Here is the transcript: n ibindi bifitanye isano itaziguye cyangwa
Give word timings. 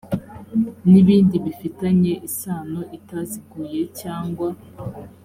n 0.89 0.91
ibindi 1.01 1.35
bifitanye 1.45 2.13
isano 2.29 2.81
itaziguye 2.97 3.81
cyangwa 3.99 4.49